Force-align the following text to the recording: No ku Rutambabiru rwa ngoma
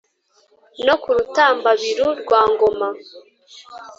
No 0.85 0.95
ku 1.01 1.09
Rutambabiru 1.15 2.07
rwa 2.21 2.41
ngoma 2.51 2.89